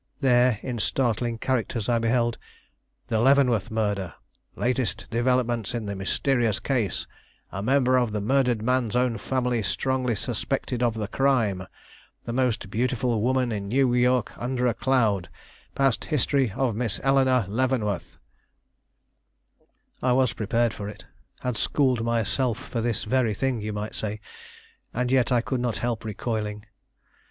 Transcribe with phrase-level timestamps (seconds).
[0.19, 2.39] There, in startling characters, I beheld:
[3.09, 4.15] THE LEAVENWORTH MURDER
[4.55, 7.05] LATEST DEVELOPMENTS IN THE MYSTERIOUS CASE
[7.51, 11.67] A MEMBER OF THE MURDERED MAN'S OWN FAMILY STRONGLY SUSPECTED OF THE CRIME
[12.25, 15.29] THE MOST BEAUTIFUL WOMAN IN NEW YORK UNDER A CLOUD
[15.75, 18.17] PAST HISTORY OF MISS ELEANORE LEAVENWORTH
[20.01, 21.05] I was prepared for it;
[21.41, 24.19] had schooled myself for this very thing, you might say;
[24.95, 26.65] and yet I could not help recoiling.